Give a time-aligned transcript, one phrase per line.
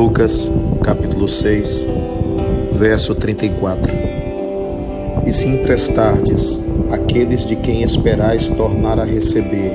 [0.00, 0.50] Lucas,
[0.82, 1.84] capítulo 6,
[2.72, 3.92] verso 34.
[5.26, 6.58] E se emprestardes
[6.90, 9.70] aqueles de quem esperais tornar a receber,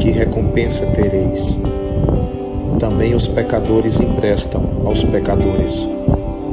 [0.00, 1.58] que recompensa tereis?
[2.78, 5.86] Também os pecadores emprestam aos pecadores,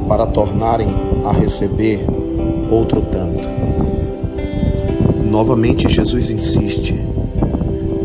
[0.06, 0.94] para tornarem
[1.24, 2.04] a receber
[2.70, 3.48] outro tanto.
[5.24, 7.02] Novamente, Jesus insiste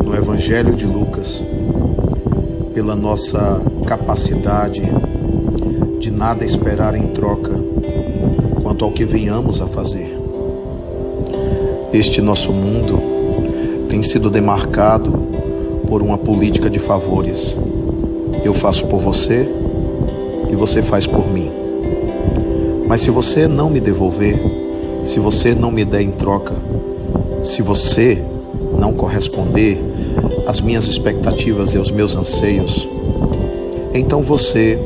[0.06, 1.44] no Evangelho de Lucas,
[2.76, 4.84] pela nossa capacidade
[5.98, 7.54] de nada esperar em troca
[8.62, 10.14] quanto ao que venhamos a fazer.
[11.94, 13.02] Este nosso mundo
[13.88, 15.10] tem sido demarcado
[15.88, 17.56] por uma política de favores.
[18.44, 19.50] Eu faço por você
[20.50, 21.50] e você faz por mim.
[22.90, 24.38] Mas se você não me devolver,
[25.02, 26.56] se você não me der em troca,
[27.42, 28.22] se você
[28.78, 29.82] não corresponder
[30.46, 32.90] às minhas expectativas e aos meus anseios,
[33.94, 34.80] então você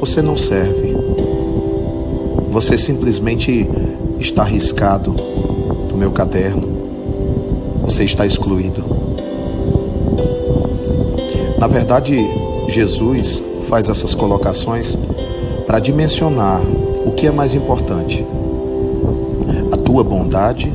[0.00, 0.96] você não serve.
[2.50, 3.68] Você simplesmente
[4.18, 5.12] está arriscado
[5.88, 6.68] do meu caderno.
[7.82, 8.82] Você está excluído.
[11.58, 12.16] Na verdade,
[12.66, 14.96] Jesus faz essas colocações
[15.66, 16.62] para dimensionar
[17.04, 18.26] o que é mais importante:
[19.70, 20.72] a tua bondade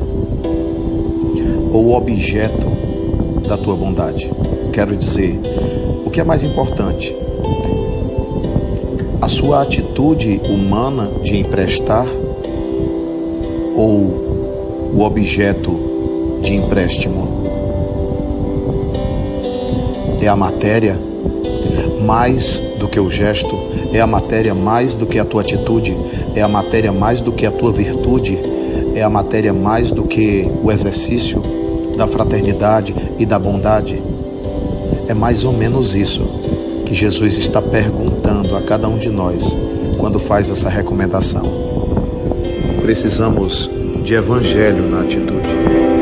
[1.72, 2.85] ou o objeto
[3.46, 4.30] da tua bondade.
[4.72, 5.40] Quero dizer,
[6.04, 7.16] o que é mais importante?
[9.20, 12.06] A sua atitude humana de emprestar
[13.74, 17.46] ou o objeto de empréstimo?
[20.20, 21.00] É a matéria
[22.04, 23.56] mais do que o gesto,
[23.92, 25.96] é a matéria mais do que a tua atitude,
[26.34, 28.38] é a matéria mais do que a tua virtude,
[28.94, 31.55] é a matéria mais do que o exercício
[31.96, 34.02] da fraternidade e da bondade.
[35.08, 36.22] É mais ou menos isso
[36.84, 39.56] que Jesus está perguntando a cada um de nós
[39.98, 41.44] quando faz essa recomendação.
[42.82, 43.70] Precisamos
[44.04, 45.95] de evangelho na atitude.